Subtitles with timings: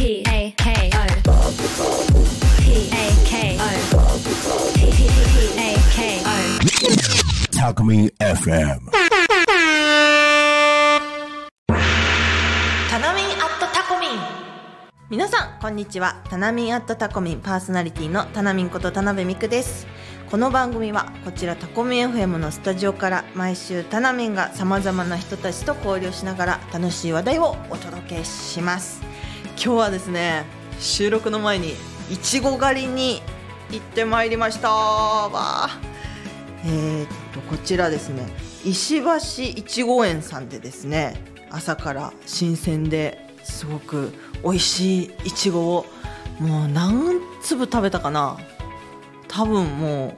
[0.00, 1.04] P A K O
[2.62, 3.68] P A K O
[4.74, 4.80] P
[5.58, 6.28] A K O
[7.52, 8.80] Talk Me FM.
[12.88, 14.10] タナミンアットタコミン
[15.10, 16.22] 皆さんこんにちは。
[16.30, 19.86] タナミンアットタコミンパーソナリティのタナミンこと田辺美久です。
[20.30, 29.09] この番組はこちらタコミン FM のスタジオから毎週タナミンがさまざまな人たちと交流しながら楽しい話題をお届けします。
[29.62, 30.46] 今日はですね
[30.78, 31.74] 収録の前に
[32.10, 33.20] いちご狩りに
[33.70, 34.70] 行ってまいりました。
[34.70, 35.68] わ
[36.64, 38.26] えーっとこちらですね
[38.64, 45.86] 石橋いちご園さんでですね朝から新鮮ですごく美味しいいちごを
[46.38, 48.38] もう何粒食べたかな。
[49.28, 50.16] 多分も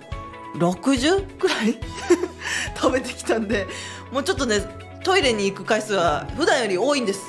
[0.55, 1.79] う60くらい
[2.81, 3.67] 食べてきたんで
[4.13, 4.65] もうちょっとね
[5.03, 7.21] トイレに行く回数は普段より多いんです。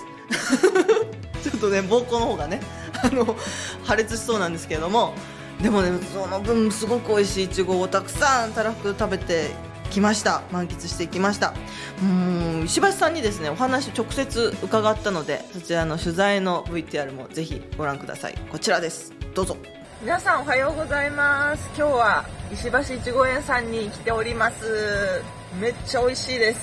[1.64, 2.62] とね膀胱の方がね
[3.04, 3.36] あの
[3.84, 5.14] 破裂しそうなんですけれども
[5.62, 9.52] でもねその分すごく美味しいいちごをたくさんたらふく食べて
[9.90, 10.42] きました。
[10.52, 11.54] 満喫してきました。
[12.02, 18.36] うん石橋さんにですねお話直接伺ったのでそちらの取材の VTR もぜひご覧ください。
[18.52, 19.14] こちらです。
[19.36, 19.56] どうぞ。
[20.02, 21.70] 皆さんおはようございます。
[21.78, 25.22] 今日は石橋いちご園さんに来ております。
[25.62, 26.60] めっちゃ美味しいです。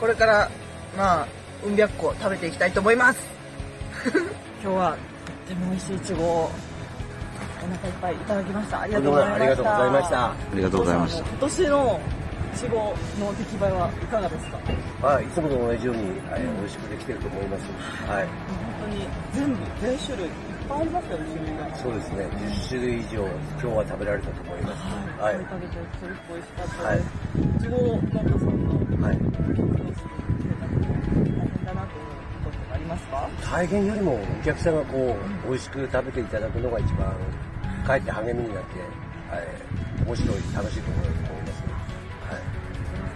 [0.00, 0.50] これから
[0.96, 1.26] まあ
[1.66, 3.31] うん百個食べていきたいと思います。
[4.02, 4.10] 今
[4.62, 6.50] 日はとっても美味しいいちごを
[7.62, 8.80] お腹いっぱいいただきました。
[8.80, 9.42] ありがとうございました。
[9.42, 10.26] ありがとうございました。
[10.26, 11.28] ありがとうございました。
[11.28, 12.00] 今年の
[12.52, 15.06] いちごの出来栄えはいかがですか？
[15.06, 17.62] はい、いつもと同じように、はい、美味しくできてると思います。
[18.10, 18.34] はい、本
[18.82, 20.32] 当に全部全種類いっ
[20.68, 22.26] ぱいありますよね種類がそうですね。
[22.26, 24.82] 10種類以上、今日は食べられたと思います。
[25.22, 27.06] はい、食べてすごく美味しかったです、
[27.38, 28.74] い、ちご農家さんの
[29.06, 29.22] はい。
[33.52, 37.14] ますか大変よりもお客さんがこう、美味しく食べていただくのが一番、
[37.86, 38.80] かえって励みになって、
[39.30, 39.46] はい、
[40.06, 41.62] 面白い、楽しいところだと思います。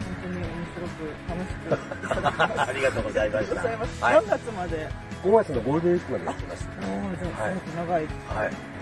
[0.06, 2.60] 本当に面白く楽しく。
[2.60, 3.54] ありがとうございました。
[3.54, 4.26] ございます、はい何。
[4.26, 4.88] 月まで
[5.24, 6.68] 5月のゴールデンウィークまでやってます。
[6.68, 8.76] はい長いはい。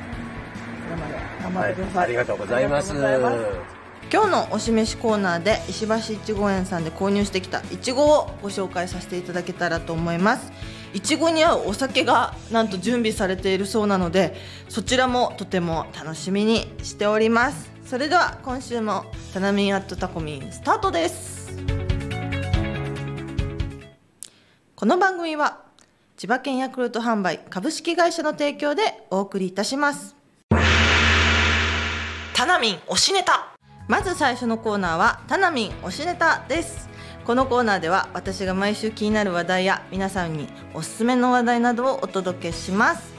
[1.43, 2.65] 頑張ってください、ありがとうござい。
[2.65, 10.53] ありがとうございます今日のおしめしコーナーで石橋いちご園さんで購入してきたいちごをご紹介させていただけたらと思います
[10.95, 14.37] いちごに合うお酒がなんと準備されているそうなので
[14.69, 17.73] そちらもとても楽しみにしております。
[17.85, 19.05] それでは今週も
[19.35, 21.53] タナミンアットタコミンスタートです。
[24.77, 25.63] この番組は
[26.17, 30.15] 千葉県ヤクルト販売株式会社の提供でお送りいたします。
[32.35, 33.53] タナミン推しネタ。
[33.89, 36.89] まず最初のコーナーはタナミン推しネタです
[37.25, 43.15] このコーナーでは私が毎週気になる話題や皆さんにおすすめの話題などをお届けします、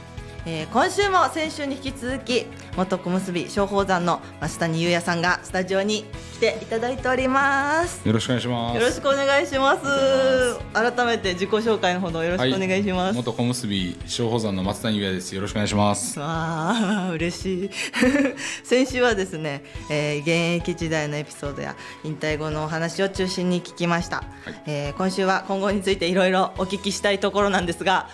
[0.45, 2.45] えー今週も先週に引き続き
[2.75, 6.03] 元小結松鳳山の増谷優也さんがスタジオに
[6.33, 8.05] 来ていただいております。
[8.05, 8.75] よろしくお願いします。
[8.75, 10.59] よろしくお願いします。
[10.73, 13.67] 改めて自己紹介のほどよろしくお願いします、元小結
[14.07, 15.33] 小宝山の松谷優也です。
[15.33, 16.19] よろしくお願いします。
[16.19, 17.69] わあ嬉しい。
[18.63, 24.23] 先週はですね、えー現役時代のエピソードや引退後のお話を中心に聞きました、
[24.65, 28.07] えー今週は今後についていろいろお聞きしたいところなんですが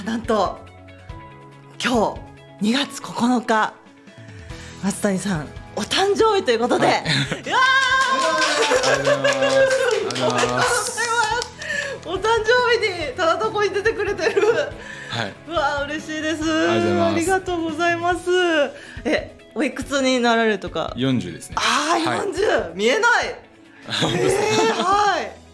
[0.00, 0.58] あーなんと
[1.82, 2.27] 今日
[2.60, 3.72] 2月9日
[4.82, 6.96] 松谷さんお誕生日ということで、はい。
[6.96, 6.98] い、
[7.48, 7.56] や
[12.04, 14.42] お誕生日にただとこに出てくれてる。
[15.08, 15.32] はい。
[15.46, 16.42] うわあ嬉しいです。
[16.68, 18.28] ありがとうございます。
[19.04, 20.92] えおいくつになられるとか？
[20.96, 21.56] 四十ですね。
[21.58, 22.18] ああ、はい。
[22.28, 23.36] 40見えない。
[23.88, 25.47] えー、はい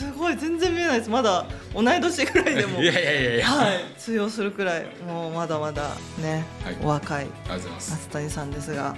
[0.00, 1.44] すごい全然見えないですまだ
[1.74, 3.46] 同い年ぐらいでも いやいやいやいや。
[3.46, 5.90] はい通用するくらいもうまだまだ
[6.22, 7.26] ね、はいお若い。
[7.48, 8.96] 松谷さんですが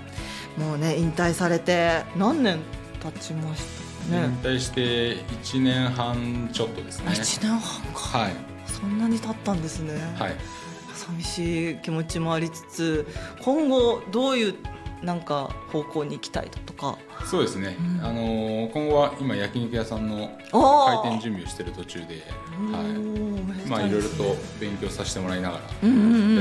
[0.57, 2.61] もうね引退されて何年
[3.03, 3.63] 経ちまし
[4.09, 7.07] たね引退して一年半ちょっとですね。
[7.11, 7.61] 1年半
[7.93, 8.33] かはい
[8.67, 10.37] そんなに経ったんですねはい。
[10.95, 13.07] 寂しい気持ちもありつつ
[13.41, 14.55] 今後どういう
[15.03, 17.77] なんか方向に行きたいとかそうですね。
[17.79, 23.69] うんあのー今後は今焼肉屋さんのお開店準備をしている途中で、はい。
[23.69, 25.73] まあいろいろと勉強させてもらいながらやっ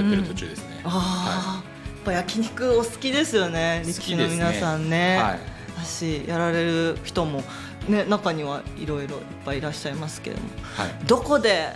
[0.09, 0.81] てる途中ですね。
[0.83, 5.39] ああ、やっぱ焼肉お好きですよね力士の皆さんねはい。
[5.77, 7.43] だしやられる人も
[7.87, 11.05] ね中にはいろいろいっぱいいらっしゃいますけれどもはい。
[11.05, 11.75] どこで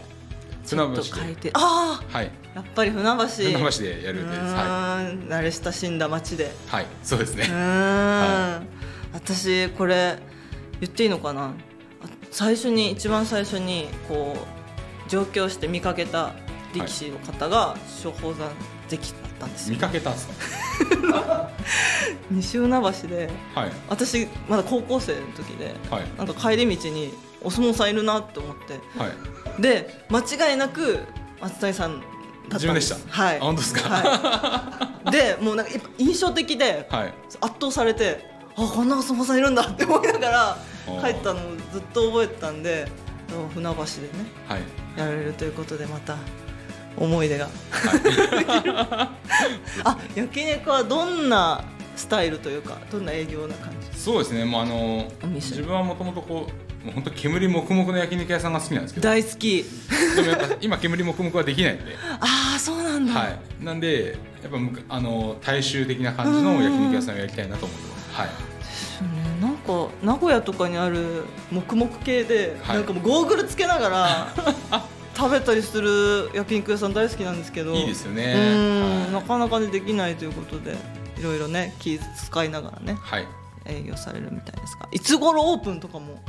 [0.66, 2.32] 船橋で書いてああはい。
[2.56, 3.28] やっぱり船橋。
[3.28, 4.42] 船橋でやる予定です。
[4.54, 6.46] はうーん慣れ親しんだ街で。
[6.46, 6.48] い。
[6.68, 6.86] はい。
[7.04, 7.44] そうですね。
[7.44, 7.48] う。
[7.52, 8.68] ーん、
[9.14, 10.18] 私これ
[10.80, 11.48] 言っていいのかな？
[11.48, 11.52] あ
[12.32, 14.36] 最初に一番最初にこ
[15.08, 16.32] う上京して見かけた
[16.74, 18.52] 力士の方が松鳳山
[18.90, 20.30] 関だったんです見よかけたんです
[22.32, 23.28] 西船橋で。
[23.54, 23.72] かはい。
[23.90, 26.04] 私まだ高校生の時ではい。
[26.18, 28.74] なんか帰り道にお相撲さんいるなって思って。
[28.98, 29.62] はい。
[29.62, 31.00] で間違いなく
[31.42, 32.02] 松谷さん
[32.54, 32.96] 自分でした。
[33.10, 33.38] はい。
[33.38, 33.90] あ本当ですか？
[33.90, 37.14] はい、でもうなんか印象的ではい。
[37.42, 38.26] 圧倒されて
[38.56, 40.58] あこんなお相撲さんいるんだって思いながら
[41.02, 42.88] 帰ったのをずっと覚えてたんで
[43.54, 43.86] 船橋でね
[44.48, 44.62] はい。
[44.98, 46.16] やられるということでまた
[46.98, 47.50] 思い出が。
[49.84, 51.64] あ焼肉はどんな
[51.96, 54.00] スタイルというかどんな営業な感じ？
[54.00, 54.46] そうですね。
[54.46, 59.10] もうあの自分はもともとこうもう本当煙黙々の焼肉屋さんが好きなんですけど。
[59.10, 59.66] 大好き。
[60.16, 61.84] でもやっぱ今煙黙々はできないんで。
[62.22, 63.66] ああそうなんだ、はい。
[63.66, 68.14] なんでやっぱあの大衆的な感じの焼肉屋さんをやりたいなと思ってます。
[68.14, 68.28] はい。
[68.60, 69.42] ですよね。
[69.42, 72.76] なんか名古屋とかにある黙々系で、はい。
[72.78, 74.34] なんかもうゴーグルつけながら
[75.18, 77.74] 食べたりする焼肉屋さん大好きなんですけど。
[77.74, 78.36] いいですよね。
[78.36, 79.12] うん、はい。
[79.12, 80.76] なかなかねできないということで
[81.18, 83.28] いろいろね気使いながらねはい。
[83.66, 84.88] 営業されるみたいですが。
[84.92, 86.22] いつ頃オープンとかも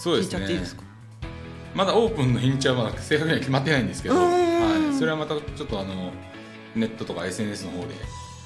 [0.00, 0.48] そうですね。
[1.74, 4.22] まだオープンの日にちはまだ正確には決まってないんですけど、うん。
[4.22, 6.10] はい、それはまたちょっとあの
[6.74, 7.94] ネットとか SNS の方で、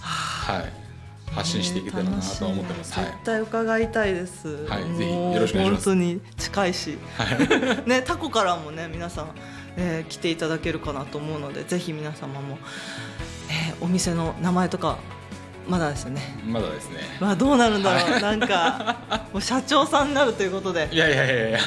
[0.00, 0.72] はい、
[1.30, 3.04] 発信していけたらなとは思ってます、はい。
[3.04, 4.66] ね絶対伺いたいです。
[4.66, 4.94] はい。
[4.96, 5.90] ぜひよろしくお願いします。
[5.90, 6.98] 本当に近いし、
[7.86, 9.30] ねタコからもね皆さん、
[9.76, 12.58] えー来ていただけるかなと思うのでぜひ皆様も、
[13.48, 14.98] えーお店の名前とか
[15.66, 16.20] まだですよね。
[16.46, 17.00] まだですね。
[17.20, 18.96] まあどうなるんだろう、なんか
[19.32, 20.88] もう社長さんになるということで。
[20.92, 21.58] い、やいやいやいや。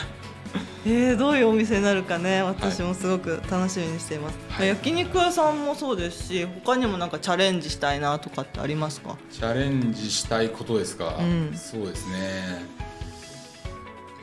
[0.86, 2.42] えー、どういうお店になるかね。
[2.44, 4.68] 私もすごく楽しみにしています、はい。
[4.70, 9.18] 焼肉屋さんもそうですし他にもなんかチャレンジしたいなとかってありますか？
[9.30, 11.54] チャレンジしたいことですか、うん。
[11.58, 12.64] そうですね。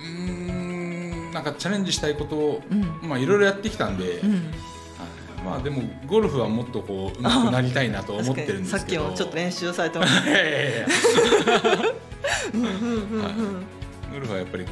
[0.01, 0.07] うー
[1.31, 3.09] んなんかチャレンジしたいことを、うん。
[3.09, 4.31] まあいろいろやってきたんで、うん。
[4.31, 4.41] はい
[5.45, 10.31] まあでもゴルフはもっとこう上手くなりたいなと思ってるんですさっきけどもちょっと練習されてました。
[14.13, 14.71] ゴルフはやっぱりこ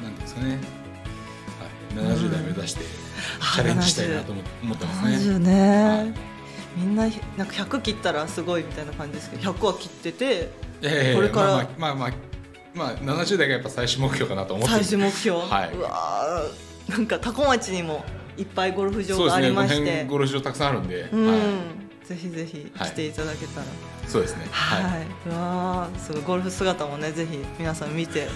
[0.00, 0.58] うなんですかね、
[1.96, 5.16] はい、70代目指してチャレンジしたいなと思思ってますね。
[5.16, 6.32] 70ね、はい
[6.74, 7.02] みんな
[7.36, 10.50] なんか100切ったらすごいみたいな感じですけど100は切ってて
[11.14, 12.12] これからまあまあまあ
[12.74, 14.78] まあ、まあ、70代がやっぱ最終目標かなと思ってる。
[14.80, 15.74] 最終目標、はい。
[15.74, 16.90] うわー。
[16.90, 18.04] なんか多古町にも
[18.36, 19.84] いっぱいゴルフ場がありまして。
[19.84, 21.34] 辺ゴルフ場たくさんあるんで、うん、は
[22.04, 23.68] ぜひぜひはい来ていただけたら、い、
[24.06, 24.46] そうですね。
[24.50, 24.90] はい、は
[25.26, 28.28] うわーすごいゴルフ姿もねぜひ皆さん見て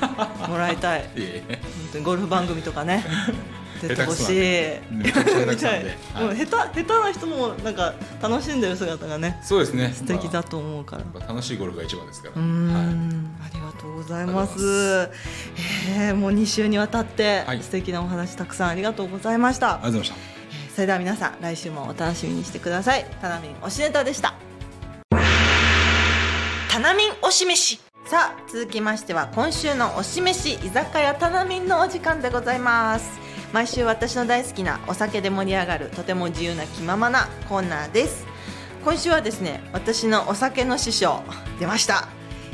[0.49, 1.03] もらいたい。
[1.13, 1.59] 本
[1.93, 3.05] 当にゴルフ番組とかね
[3.77, 15.11] 出てほしい下手くそなんでめちゃくちゃ下手くそなんで見たいはいでも下手下手な人もなんか楽しんでる姿がねそうですね素敵だまと思うから、あやっぱ楽しいゴルフが一番ですからうーん、はありがとうございます。
[15.99, 19.67] えー、もう2週にわたって、はい素敵なお話たくさんありがとうございました。
[19.67, 20.23] い、ありがとうございまし
[20.69, 23.07] えーそれでは皆さん来週もお楽しみにしてください。
[23.21, 24.35] タナミン推しネタでした。
[26.71, 27.81] タナミン推し飯。
[28.05, 33.26] さあ続きましては今週の推し飯居酒屋タナミンのお時間でございます。
[33.53, 38.27] 毎週私の大好きなお酒で盛り上がるとても自由な気ままなコーナーです。
[38.85, 41.23] 今週はですね私のお酒の師匠
[41.59, 42.09] 出ました。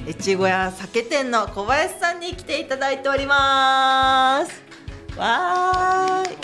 [0.07, 4.63] 越後屋酒店の小林さんに来ていただいております。
[5.17, 6.37] わーい。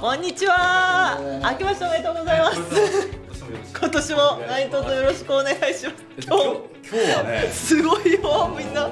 [0.00, 1.18] こんにちは。
[1.52, 2.60] 明けましておめでとうございます。
[3.78, 4.18] 今年も
[4.48, 5.94] 何卒よろしくお願いします。
[6.26, 8.54] 今今日はね日すごいよ。
[8.56, 8.88] みんな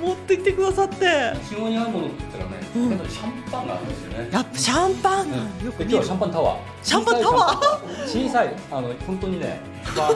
[0.00, 1.32] 持ってきてくださって。
[1.48, 4.28] 基本にあるものって言ったらね、シャンパンがあるんですよね。
[4.32, 5.66] やっぱシャンパン、うん。
[5.66, 6.58] よく今日はシャンパンタワー。
[6.82, 8.06] シャンパンタワー？
[8.06, 9.60] 小さいあの本当にね、
[9.96, 10.10] まあ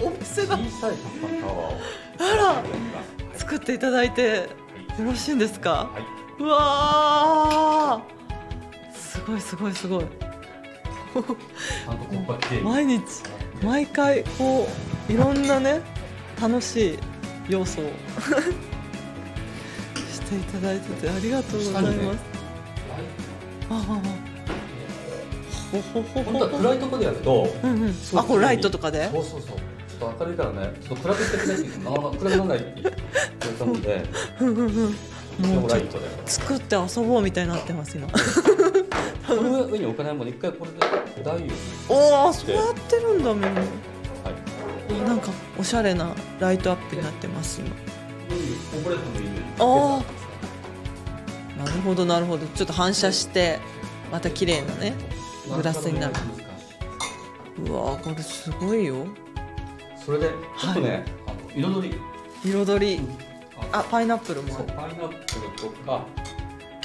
[0.00, 1.78] お店だ小さいシャンパンタワーを。
[2.18, 2.62] あら。
[3.34, 4.48] 作っていただいて
[4.98, 5.90] よろしいんですか？
[5.94, 6.42] はい。
[6.42, 8.94] うわー。
[8.94, 10.04] すごいすごいすごい。
[12.62, 13.02] 毎日
[13.64, 14.68] 毎回こ
[15.08, 15.80] ういろんなね
[16.40, 16.98] 楽しい
[17.48, 17.84] 要素を。
[17.84, 17.88] し
[20.30, 22.18] ていただいててありがとうございます。
[23.68, 23.76] ああ
[25.72, 27.48] ほほほ本当は暗いところでやると。
[27.62, 29.10] うんうんあこれライトとかで？
[29.10, 29.56] そうそうそう。
[29.88, 32.96] ちょっと明るいからね、ちょっと暗くしてくれってなかなか暗くならないって言われ
[33.58, 34.04] たので。
[36.26, 38.14] 作って遊ぼうみたいになってます今こ
[39.36, 40.78] の上に置かないもの一回これで
[41.24, 41.46] 台を。
[41.88, 43.64] おおそうやってるんだみんなはい。
[45.02, 49.42] あなんかおしゃれなライトアップになってます今オペレートのイメージ。
[49.60, 50.02] あ
[51.64, 52.46] なるほどなるほど。
[52.46, 53.58] ちょっと反射して
[54.10, 54.94] また綺麗なね
[55.54, 56.14] グラスになる。
[57.66, 59.06] うわーこれすごいよ。
[60.04, 62.00] それでちょっとね、あの彩り。
[62.42, 63.00] 彩り。
[63.72, 64.64] ああパイナップルもある。
[64.68, 65.18] パイナップル
[65.58, 66.06] とか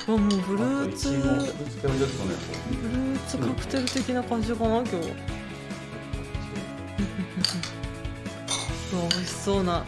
[0.07, 4.95] うわもうフルーツフルーツカクテル的な感じかな今日。
[4.95, 4.99] う
[8.99, 9.85] わ美味しそうな。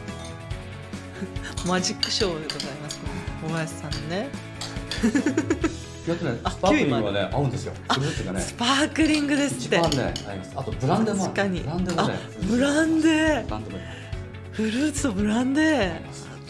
[1.68, 2.96] マジックショーでございます。
[2.96, 3.02] ね
[3.44, 4.30] 小林さんのね
[6.08, 7.74] やってねあスパークリングはね合うんですよ。
[7.92, 8.42] フルーツがね。
[8.42, 9.78] スパークリングですって。
[9.78, 10.14] 一番ね
[10.56, 11.60] あとブランデーも確かに。
[11.62, 13.74] ブランデーもあねブランデーブランデー。
[13.74, 13.80] も
[14.52, 16.00] フルーツとブランデー。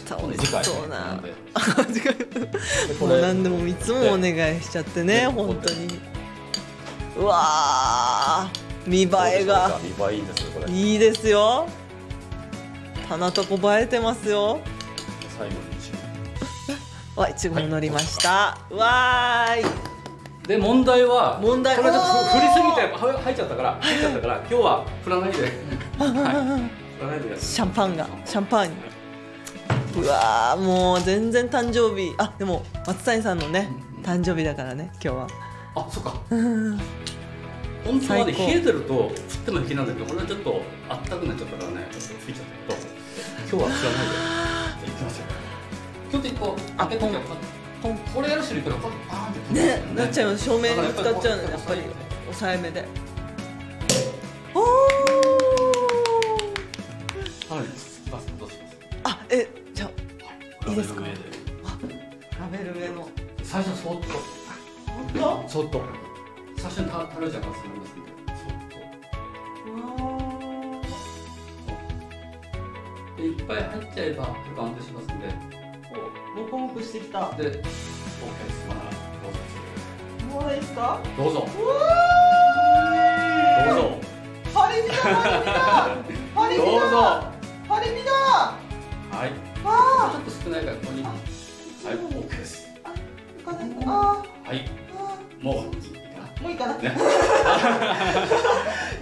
[0.08, 1.20] 今度次回そうな。
[3.00, 6.00] もう何でもいつもお願いしちゃってねで本当に。
[7.18, 8.88] うわー。
[8.88, 9.08] 見栄
[9.42, 9.78] えが。
[9.82, 10.72] 見栄えいいですよこれ。
[10.72, 11.68] いいですよ。
[13.08, 14.60] 棚とこ映えてますよ。
[15.38, 15.60] 最後に。
[15.77, 15.77] 一
[17.18, 19.64] わいちごも乗りました、わーい。
[19.64, 19.68] 応
[20.46, 21.76] で問題は問題。
[21.76, 25.42] これちょっと振りすぎては入っちゃったから入っちゃったから今日は振らないで。
[25.42, 25.50] はい。
[25.98, 28.70] 振らないでシャンパンがシャンパン
[29.96, 32.14] うわーもう全然誕生日。
[32.18, 33.68] あでも松谷さんのね
[34.04, 35.26] 誕生日だからね今日は。
[35.74, 36.10] あそっか。
[36.30, 38.46] 本当はね最高。
[38.46, 42.74] 冷えてると振っても平気なんだけど俺はちょっとあったくなっちゃったからねちょっと吹いちゃった。
[42.76, 42.88] けど
[43.50, 44.47] 今日は振らないで
[46.10, 47.20] 今日って一個開けときゃ
[47.82, 47.98] ポン。
[47.98, 50.38] これやる人いるからパーンってねなっちゃうよ。
[50.38, 51.82] 照明に使っちゃうのやっぱり。
[52.24, 52.84] 抑えめで。
[54.54, 54.64] おー。
[57.54, 57.64] はい。
[57.64, 59.90] いきますどうしますあえじゃ
[60.66, 61.02] あいいですか？
[61.02, 61.08] ラ
[62.50, 63.08] ベル上の。
[63.42, 64.06] 最初そっと。
[65.18, 65.82] 本そっと。
[66.56, 67.94] 最初にた垂れちゃうからすみません
[68.36, 68.56] そっ
[73.16, 73.22] と。
[73.22, 75.07] でいっぱい入っちゃえば結構安定します
[76.42, 77.30] んで当モコモコしてきた。
[77.32, 77.68] で OK です
[78.68, 78.80] まだ
[79.22, 79.38] どうぞ。
[80.34, 81.00] もういいですか？
[81.16, 81.40] どうぞ。
[81.40, 81.44] ど
[83.72, 83.80] うぞ
[84.54, 84.94] パリピだ
[86.34, 87.32] パリピだ
[87.68, 88.12] パリだ
[89.10, 89.28] はい。
[89.64, 91.02] あちょっと少ないからここに。
[91.02, 91.14] はい
[91.94, 92.68] OK です。
[92.84, 94.56] ー行かないあはい。
[94.58, 95.44] ー。
[95.44, 95.54] もう。
[96.42, 96.74] もういいかな。
[96.76, 96.88] ね。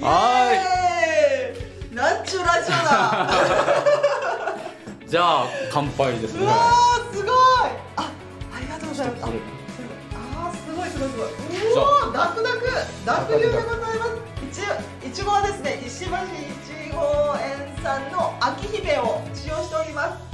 [0.00, 3.30] はーいナチュラルだ。
[5.06, 6.46] じゃあ乾杯ですね
[11.76, 11.85] いじゃう。
[11.85, 12.64] おーダクダク
[13.04, 14.16] 濁流でございます。
[14.42, 14.62] いち
[15.06, 16.16] いちごはですね石橋い
[16.64, 20.25] ちご園さんの秋姫を使用しております。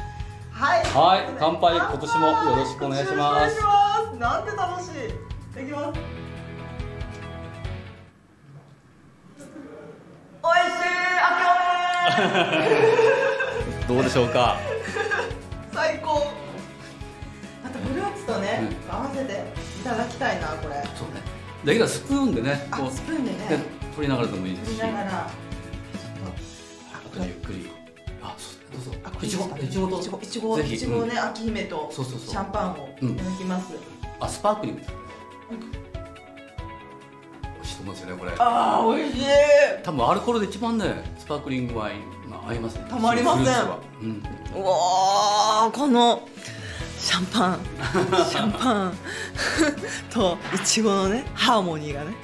[0.53, 0.85] はい。
[0.85, 3.19] はい乾杯今年もよろしくお願いします。
[3.19, 3.69] お願いしま
[4.13, 4.91] すなんて楽しい。
[4.91, 5.13] い
[5.55, 5.99] ただきます。
[10.45, 10.67] おいしい
[12.09, 14.57] 秋どうでしょうか？
[15.73, 16.33] 最高。
[17.65, 20.83] あとフルーツとね、合わせていただきたいなこれ
[21.65, 23.39] できたらスプーンでねこあうスプーンでね。
[23.49, 23.59] で
[23.95, 25.31] 取りながらでもいいです見しながら。
[25.31, 25.31] あ
[27.15, 27.71] とゆっくり。
[28.23, 29.99] あそうどういちごいちごと。
[30.21, 31.19] いちごいちごいちごね、うん。
[31.19, 32.29] 秋姫とそうそうそう。
[32.31, 33.75] シャンパンをいただきます、
[34.19, 34.81] あスパークリング。
[34.81, 34.87] 美
[37.61, 38.33] 味しいと思うんですよねこれ。
[38.39, 39.27] あー美味しい。
[39.85, 42.87] 多分アルコールで一番ねスパークリングワインが合いますね。
[42.89, 43.45] たまりません。
[43.45, 43.49] う
[44.07, 44.23] ん。
[44.57, 46.27] うわーこの
[47.03, 47.59] シャンパン。
[48.31, 48.95] シャンパン。
[50.09, 52.15] といちごのねハーモニーがね。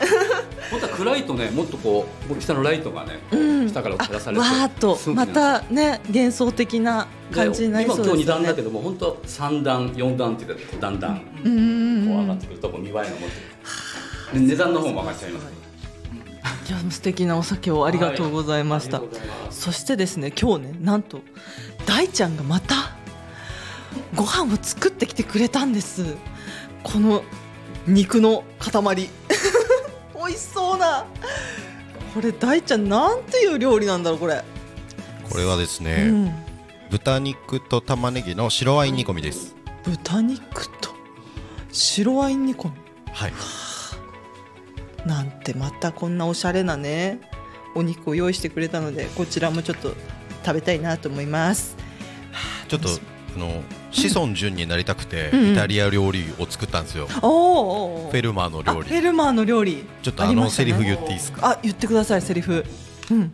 [0.70, 3.68] 本当は暗いとねもっとこう下のライトがね、こううん。
[3.68, 4.97] 下から照らさあれてわーっと。
[5.14, 8.23] またね幻想的な感じになりそうですよね。
[8.23, 10.47] 今今日2段だけども本当は3段4段って
[10.78, 13.25] だんだんこう上がってくるとこう見栄えが持って
[14.35, 14.40] る。
[14.40, 15.44] で値段の方も上がっちゃいます。
[15.44, 16.70] い。
[16.70, 21.23] や素敵なお酒をありがとうございました、ありがとうございそしてですね今日ねなんと
[21.87, 22.98] 大ちゃんがまた
[24.14, 26.17] ご飯を作ってきてくれたんです。
[26.83, 27.23] この
[27.87, 28.73] 肉の塊。
[30.14, 31.07] 美味しそうな。
[32.14, 34.43] これ大ちゃんなんていう料理なんだろうこれ、
[35.31, 36.45] これはですうね、ん、
[36.90, 39.55] 豚肉と玉ねぎの白ワイン煮込みです。
[39.85, 40.90] 豚肉と
[41.71, 42.75] 白ワイン煮込み。
[43.12, 43.33] はい。
[45.07, 47.21] なんてまたこんなおしゃれなね
[47.75, 49.95] お肉を用意してくれたのでこちらもちょっと
[50.45, 51.76] 食べたいなと思います。
[52.69, 52.88] ちょっと
[53.37, 57.09] あの子孫順になりたくて、イタリア料理を作ったんですよ。
[57.23, 59.00] おーおフェルマーの料あフェ理。
[59.02, 61.52] ルマーの料理ちょっとあのセリフ言っていいですか？
[61.52, 62.64] あ言ってくださいセリフ
[63.11, 63.33] うん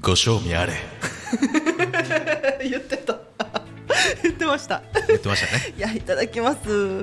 [0.00, 0.72] ご賞味あれ。
[2.68, 3.18] 言ってた
[4.22, 5.74] 言ってました言ってましたね。
[5.76, 6.58] いやいただきます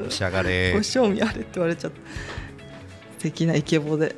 [0.06, 0.84] 召し上がれご。
[0.84, 1.98] 賞味あれって言われちゃった
[3.20, 4.10] 素敵なイケボであ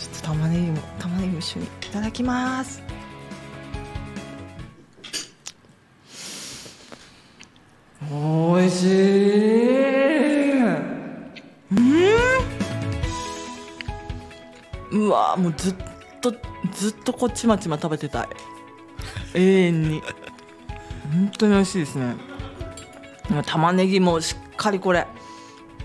[0.00, 2.82] ちょっと玉ねぎも玉ねぎも一緒にいただきます
[8.12, 8.88] おいしい。
[11.70, 11.78] うん。
[14.90, 15.74] うわもうずっ
[16.20, 16.34] と
[16.72, 18.28] ずっとこっちまちま食べてたい。
[19.34, 20.02] 永遠に。
[21.12, 22.16] 本当に美味しいですね。
[23.46, 25.06] 玉ねぎもしっかりこれ。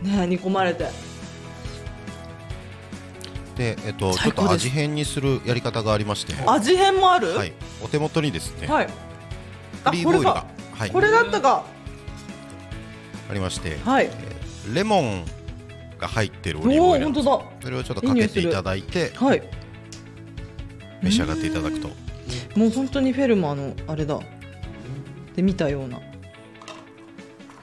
[0.01, 0.88] ね煮込まれて。
[3.55, 7.36] で、えっと、ちょっと味変にするやり方がありまして、味変もある？
[7.36, 7.53] はい、
[7.84, 8.88] お手元にですね、はい。
[9.88, 10.38] オリーブオイルが。
[10.38, 10.91] あはい。
[10.91, 11.63] これだったか
[13.29, 14.05] ありまして、はい。
[14.05, 15.25] えーレモン
[16.00, 17.13] が入ってるオリーブオイル。
[17.13, 19.44] それをちょっとかけていただいてはい。
[21.03, 21.89] 召し上がっていただくと。
[22.55, 24.20] もう本当にフェルマーのあれだ。
[25.36, 25.98] で見たような。
[25.98, 26.03] よ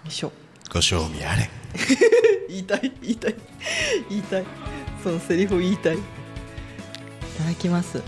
[0.06, 0.32] いしょ。
[0.72, 1.50] ご賞味あれ。
[2.48, 3.34] 言いたい言いたい。
[4.08, 4.44] 言いたい。
[5.02, 5.96] そのセリフを言いたい。
[5.96, 6.00] い
[7.38, 8.02] ただきます。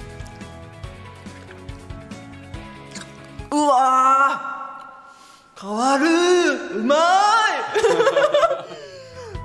[3.51, 4.54] うわー
[5.65, 6.05] 変わる。
[6.79, 6.99] うまい。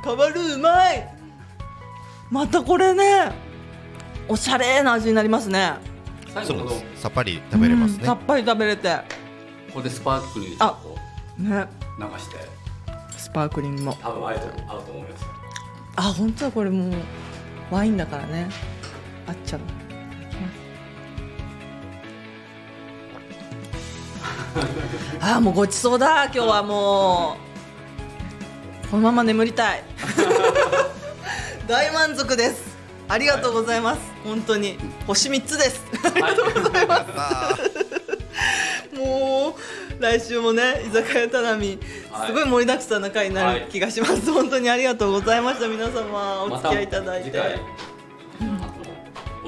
[0.04, 1.08] 変わるうまい。
[2.30, 3.32] またこれね
[4.28, 5.76] おしゃれな味になりますね。
[6.34, 8.00] 最後このさっぱり食べれますね。
[8.02, 8.90] うんさっぱり食べれて。
[9.70, 10.98] ここでスパークリングちょっと
[11.42, 11.66] ね。
[11.98, 12.36] 流して。
[13.18, 13.94] スパークリングも。
[14.02, 15.26] 多分合うと合うと思います。
[15.96, 16.94] あ本当だこれもう
[17.72, 18.50] ワインだからね。
[19.26, 19.64] あっちゃうい
[20.36, 20.50] きま
[24.68, 24.89] す
[25.22, 27.38] あーもうごちそうだ今日はも
[28.86, 28.88] う。
[28.90, 29.84] このまま眠りたい。
[31.68, 32.78] 大満足です。
[33.08, 34.78] ありがとうございます、本当に。
[35.06, 35.84] 星3つです。
[36.04, 37.12] ありがとうございます。
[38.98, 39.56] も
[40.00, 41.78] う来週もね居酒屋たなみ、
[42.12, 42.28] はい。
[42.28, 45.68] すごい盛りだくさんな回になる気がします、本当にありがとうございました。
[45.68, 47.44] 皆様お付き合いいただいて、ま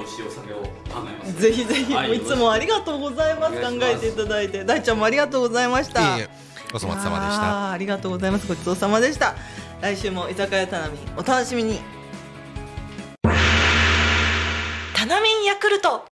[0.02, 0.66] 美味しいお酒を考
[1.06, 3.54] えますぜひぜひ、はいいつもありがとうございます。
[3.60, 4.64] 考えていただいて。
[4.64, 6.18] 大ちゃんもありがとうございました。
[6.72, 7.70] ごちそうさまでした。
[7.70, 8.46] ありがとうございます。
[8.46, 9.34] ごちそうさまでした。
[9.80, 11.80] 来週も居酒屋たなみお楽しみに。
[14.94, 16.04] タナミンヤクルト。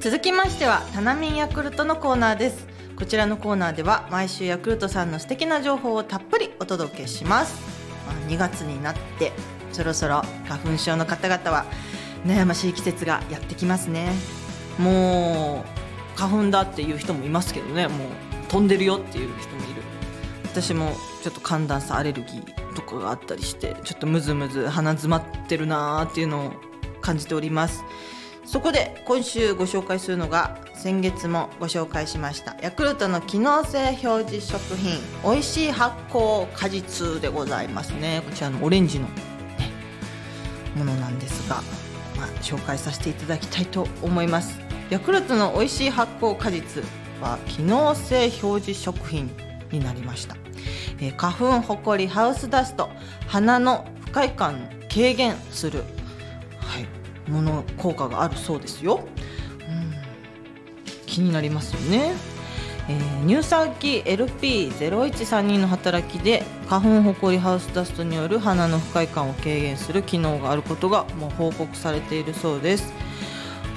[0.00, 2.66] 続きましてはタナミンヤクルトのコーナーです。
[2.96, 7.60] こちらのコーナーでは毎週ヤクルトさんの素敵な情報をたっぷりお届けします、
[8.06, 9.32] まあ、2月になって
[9.72, 11.66] そろそろ花粉症の方々は
[12.26, 14.12] 悩ましい季節がやってきますね。
[14.78, 15.64] も
[16.16, 17.88] う花粉だっていう人もいますけどね。
[17.88, 18.08] もう
[18.48, 19.82] 飛んでるよっていう人もいる。
[20.44, 26.52] 私もちょっと寒暖差アレルギーとかがあったりしてちょっとムズムズ鼻詰まってるなーっていうのを
[27.00, 27.82] 感じております。
[28.44, 38.22] そこで今週ご紹介するのが先月もご紹介しましたヤクルトの機能性表示食品おいしい発酵果実でございますね。
[38.28, 39.12] こちらのオレンジの、ね、
[40.76, 41.62] ものなんですが、
[42.22, 44.60] まあ、紹介させていただきたいと思います。
[44.90, 46.84] ヤクルトのおいしい発酵果実
[47.20, 49.28] は機能性表示食品
[49.72, 50.36] になりました、
[51.00, 52.90] えー花粉ほこりハウスダスト
[53.26, 55.82] 鼻の不快感軽減する、
[56.58, 59.00] はい、もの効果があるそうですよ、
[59.68, 59.94] うん、
[61.06, 62.12] 気になりますよね、
[62.92, 72.92] えー乳酸菌 LP0132 の働きで花粉ほこりハウスダストによる鼻の不快感を軽減する機能があることがもう報告されているそうです。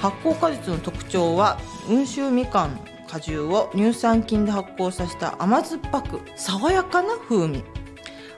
[0.00, 7.62] 発酵果実の特徴は温州みかん果汁を乳酸菌で発酵させた甘酸っぱく爽やかな風味。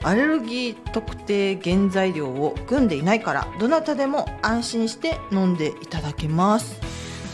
[0.03, 6.79] アレルギー特定原材料を含んでいないからどなたでも安心して飲んでいただけます。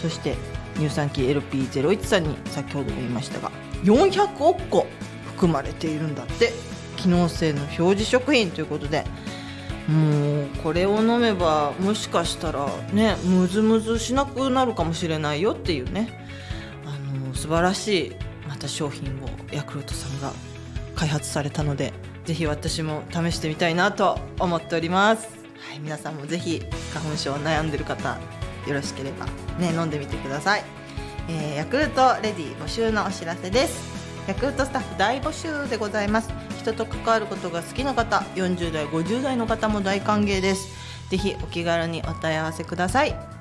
[0.00, 0.36] そして
[0.76, 3.50] 乳酸菌 LP013 に先ほども言いましたが
[3.82, 4.86] 400億個
[5.26, 6.74] 含まれているんだって。
[7.04, 9.04] 機能性の表示食品ということで。
[9.86, 16.08] もうこれを飲めばもしかしたらねムズムズしなくなるかもしれないよっていうね。
[16.86, 18.12] あの素晴らしい
[18.48, 20.32] また商品をヤクルトさんが
[20.94, 21.92] 開発されたので
[22.24, 25.28] ぜひ私も試してみたいなと思っております、
[25.68, 26.62] はい、皆さんもぜひ
[26.94, 28.18] 花粉症悩んでる方
[28.66, 29.26] よろしければ
[29.58, 30.64] ね飲んでみてください、
[31.28, 33.94] えーヤクルトレディ募集のお知らせです。
[34.26, 36.30] ヤクルトスタッフ大募集でございます。
[36.58, 40.68] 人と関わることが好きな方40代50代の方も大歓迎です。
[41.10, 43.33] ぜひお気軽にお問い合わせください。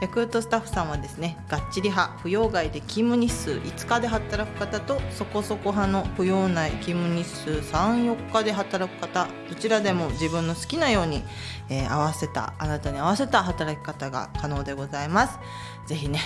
[0.00, 11.24] ヤクルトスタッフさんはですねがっちり派不要外で勤務日数5日で働く方とそこそこ派の不要内勤務日数34日で働く方どちらでも自分の好きなように、
[11.68, 15.38] えー合わせたあなたに合わせた働き方が可能でございます。
[15.86, 16.20] ぜひね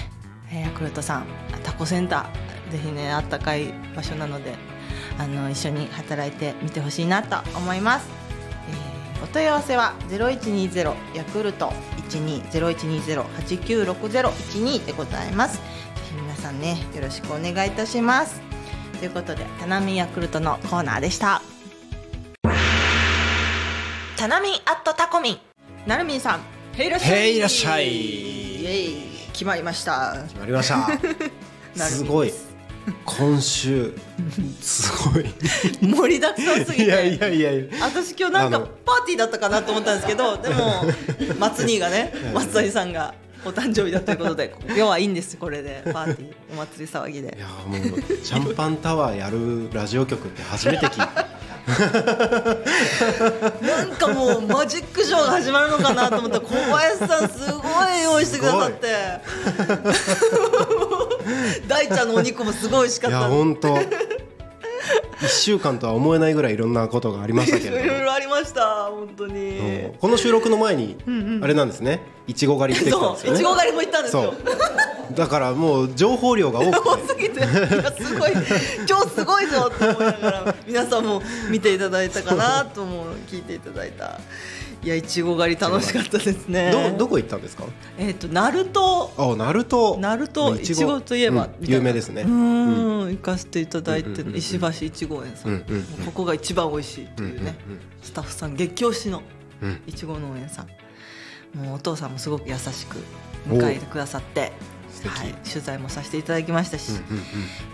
[0.53, 1.27] ヤクルトさん
[1.63, 4.55] タコセンターぜひねあったかい場所なので
[5.19, 8.09] あの一緒に働いてみてほしいなと思います、
[9.23, 11.73] お問い合わせは0120ヤクルト
[12.19, 15.61] 120120896012でございます。
[16.15, 18.41] 皆さんねよろしくお願いいたします。
[18.99, 21.43] ということでタナミンヤクルトのコーナーでした。
[24.17, 25.39] タナミンアットタコミン。
[25.87, 26.41] なるみんさん
[26.75, 27.21] へいらっしゃい。
[27.21, 27.89] へいいらっしゃい。
[27.89, 28.97] イエイ。
[29.33, 30.17] 決まりました。
[30.29, 30.89] 決まりました。
[31.89, 32.33] すごい
[33.05, 33.93] 今週
[34.61, 35.25] すごい。
[35.81, 36.85] 盛りだくさんすぎて。
[36.85, 37.65] いやいやいやいや。
[37.83, 40.85] 私今日なんかパーティーだったかなと思ったんですけどでも
[41.39, 43.15] 松兄がね松谷さんが
[43.45, 45.83] お誕生日だということで要はいいんですこれで。
[45.93, 47.37] パーティーお祭り騒ぎで。
[47.37, 51.27] いやもうシャンパンタワーやるラジオ局って初めて聞いた
[53.63, 59.21] なんかもうマジックショーが始まるのかなと思ったら小林さんすごい用意してくださって。
[61.69, 63.29] 大ちゃんのお肉もすごい美味しかいやった。
[63.29, 63.79] 本当
[65.23, 69.59] 一週間とは思えないぐらいいろんなことがありましたけいろいろありました本当に。
[69.59, 69.95] うん。
[70.01, 70.97] この収録の前に
[71.41, 72.01] あれなんですね。
[72.27, 73.39] いちご狩り行ってきたんですよね。
[73.39, 74.35] いちご狩りも行ったんですよ。
[75.13, 78.33] だからもう情報量が多多くて すごい
[78.89, 84.21] 今日すごいぞと思いながら皆さんも見ていただいたかなとも聞いていただいた。
[84.85, 86.73] いやいちご狩り楽しかったですね。
[86.73, 87.63] どどこ行ったんですか？
[87.99, 89.97] えっ、と鳴門あナルト。
[90.01, 91.67] ナルトいちごといえば、うん。
[91.69, 92.23] 有名ですね。
[92.23, 93.11] うーん。
[93.13, 94.29] 行かせていただいて、うん。
[94.31, 94.37] うん。
[94.37, 95.61] 石橋いちご園さん、
[96.05, 97.55] ここが一番美味しいっていうね、
[98.03, 99.23] スタッフさん激推しの
[99.87, 100.69] いちご農園さん。
[101.57, 102.97] もうお父さんもすごく優しく
[103.47, 104.51] 迎えてくださって、
[105.09, 107.23] はい、取材もさせていただきましたし、うんうん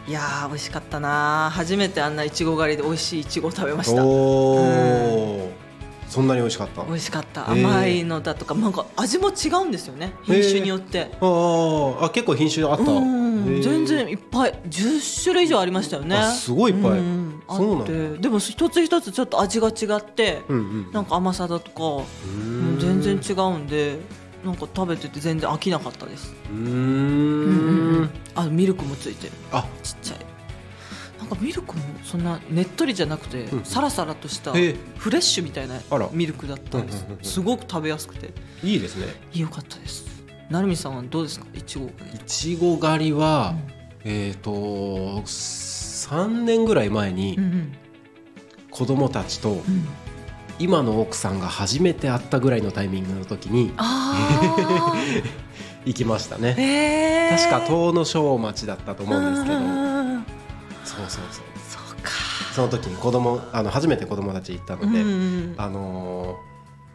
[0.08, 4.02] いやー美味しかったな初めてあんないちご狩りで美味しいいちごを食べました。
[4.02, 4.08] うん。
[4.08, 5.52] おお
[6.08, 6.82] そんなに美味しかった？
[6.84, 7.50] 美味しかった。
[7.50, 10.14] 甘いのだとかなんか味も違うんですよね。
[10.22, 11.10] 品種によって。
[11.20, 12.84] あーあ結構品種あった。
[12.84, 14.58] 全然いっぱい。
[14.66, 16.16] 10種類以上ありましたよね。
[16.16, 16.92] あすごいいっぱい。
[16.92, 17.42] うん。
[17.46, 17.84] あそうなんだ。
[17.84, 18.18] って。
[18.22, 22.06] でも一つ一つちょっと味が違って、うんうんなんか甘さだとか
[22.80, 23.98] 全然違うんで
[24.44, 26.34] なんか食べてて全然飽きなかったです。
[26.50, 28.10] うーん。
[28.34, 29.32] あミルクもついてる。
[29.52, 29.66] あ。
[29.82, 30.18] ちっちゃい。
[31.18, 33.64] なんかミルクもそんなねっとりじゃなくて、うん。
[33.64, 36.08] サラサラとしたフレッシュみたいなあら。
[36.12, 36.98] ミルクだったんです。
[37.00, 37.24] うんうんうんうん。
[37.24, 38.30] すごく食べやすくて。
[38.62, 39.06] いいですね。
[39.34, 40.06] 良かったです。
[40.50, 41.46] 成美さんはどうですか？
[41.54, 41.90] いちごい
[42.26, 43.54] ちご狩りは、
[44.04, 44.52] えっ、と
[45.22, 47.72] 3年ぐらい前にうんうん。
[48.70, 49.86] 子供たちとうん
[50.58, 54.94] 今の奥さんが初めて会ったぐらいのタイミングの時にあ
[55.84, 56.54] 行きましたーね。
[56.58, 57.38] へー。
[57.38, 59.56] 確か遠野小町だったと思うんですけど。
[59.58, 60.24] うん
[60.84, 61.44] そうそうそう。
[61.68, 62.10] そうか。
[62.54, 66.48] その時に子供あの初めて子供たち行ったので、うんあのー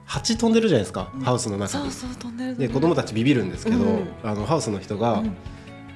[0.06, 1.90] 蜂飛んでるじゃないですか、ハウスの中に。
[1.92, 5.36] そうそう飛んでるで子供たちビビるんですけど、うんあのハウスの人が、うん。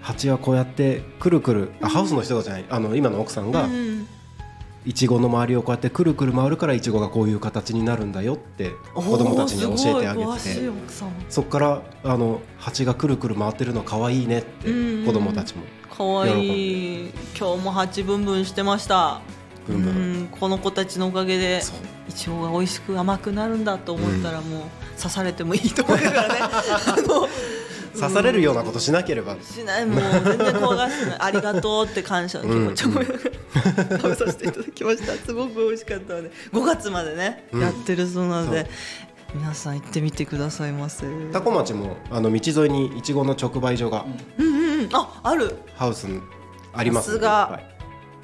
[0.02, 4.08] 蜂はこうやってくるくるあハウスの人がじゃないあの今の奥さんが、うん
[4.88, 10.56] いちごの周りをこうやってくるくる回るからいちごがこういう形になるんだよって子供たちに教えてあげて。
[10.56, 10.72] て
[11.28, 15.06] そこからあの蜂がくるくる回ってるのかわいいねってうん。
[15.06, 15.64] 子供たちも。
[15.94, 17.08] かわい。
[17.08, 19.20] い今日も八分分してました。
[19.68, 21.62] ブンブンうんこの子たちのおかげで
[22.08, 24.62] いちごが美味しく甘くなるんだと思ったらもう
[24.98, 27.28] 刺されてもいいと思いながらね あの
[28.00, 29.36] 刺されるようなことしなければ。
[29.42, 29.86] しない。
[29.86, 35.14] もう全然怖がってないありがとうって感謝の気持ちを思いながら食べさせていただきました。
[35.14, 36.32] すごく美味しかったので。
[36.52, 37.62] 5月までね、うん。
[37.62, 38.70] やってるそうなので
[39.34, 41.06] 皆さん行ってみてくださいませ。
[41.34, 44.06] 多古町もあの道沿いにいちごの直売所が。
[44.38, 44.90] うんうんうん。
[44.94, 45.56] あある。
[45.76, 46.22] ハウスに
[46.74, 47.18] あります。
[47.20, 47.50] が。
[47.52, 47.54] い。
[47.54, 47.78] っぱい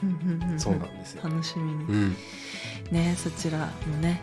[0.03, 0.59] うんうんうん。
[0.59, 1.21] そうなんですよ。
[1.23, 1.83] 楽しみに。
[1.85, 2.15] うん。
[2.91, 3.57] ねそちら
[3.87, 4.21] もね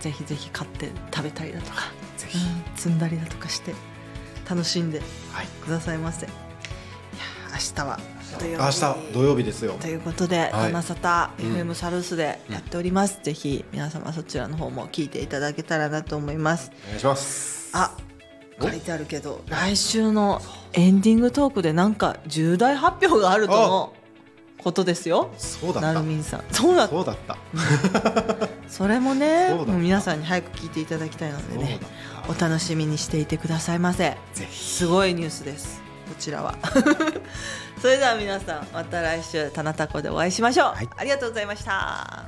[0.00, 1.82] ぜひぜひ買って食べたりだとか
[2.16, 2.38] ぜひ。
[2.38, 3.74] うん積んだりだとかして
[4.48, 5.00] 楽しんで
[5.32, 5.46] はい。
[5.64, 6.34] くださいませいや
[7.52, 7.98] 明日は。
[8.38, 9.72] 土曜日明日土曜日ですよ。
[9.80, 10.72] ということで「はい。
[10.72, 10.94] 七
[11.38, 11.56] 夕うん。
[11.56, 16.70] FM サルース」でやっております、ぜひ皆様そちらの方も聞いていただけたらなと思います。
[16.86, 17.70] お願いします。
[17.72, 17.92] あ
[18.60, 20.40] 書いてあるけど来週の
[20.72, 23.92] エンディングトークでなんか重大発表があるとの
[24.58, 25.30] ことですよ。
[25.36, 25.92] そうだった。
[25.92, 26.44] なるみんさん。
[26.50, 26.92] そうだった。
[26.94, 27.36] そうだった
[28.68, 31.78] それもねもう皆さんに早く聞いていただきたいのでね
[32.28, 34.16] お楽しみにしていてくださいませ。
[34.34, 34.58] たぜひ。
[34.58, 35.80] すごいニュースです。
[36.08, 36.56] こちらは。
[37.80, 40.88] それでは皆さんまた来週タナタコでお会いしましょう、はい。
[40.96, 42.24] ありがとうございました。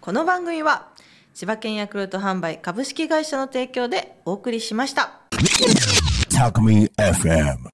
[0.00, 0.88] この番組は
[1.34, 5.20] 千葉県ヤクルト販売株式会社の提供でお送りしました.